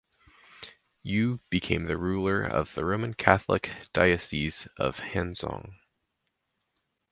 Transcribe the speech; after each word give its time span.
Yu 1.03 1.39
became 1.51 1.85
the 1.85 1.95
ruler 1.95 2.41
of 2.43 2.73
the 2.73 2.83
Roman 2.83 3.13
Catholic 3.13 3.69
Diocese 3.93 4.67
of 4.75 4.97
Hanzhong. 4.97 5.75